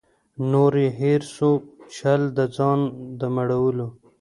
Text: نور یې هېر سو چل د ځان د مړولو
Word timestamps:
نور 0.51 0.73
یې 0.83 0.89
هېر 0.99 1.21
سو 1.35 1.49
چل 1.95 2.21
د 2.37 2.39
ځان 2.55 2.79
د 3.19 3.21
مړولو 3.35 3.87